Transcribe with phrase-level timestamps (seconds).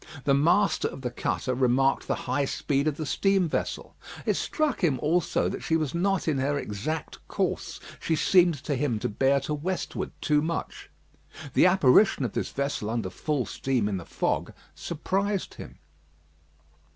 [0.23, 3.95] The master of the cutter remarked the high speed of the steam vessel.
[4.25, 7.79] It struck him also, that she was not in her exact course.
[7.99, 10.89] She seemed to him to bear to westward too much.
[11.53, 15.77] The apparition of this vessel under full steam in the fog surprised him.